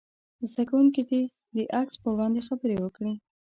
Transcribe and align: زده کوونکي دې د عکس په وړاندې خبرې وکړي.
زده 0.51 0.63
کوونکي 0.69 1.01
دې 1.09 1.21
د 1.55 1.57
عکس 1.79 1.95
په 2.01 2.07
وړاندې 2.13 2.45
خبرې 2.47 2.77
وکړي. 2.79 3.13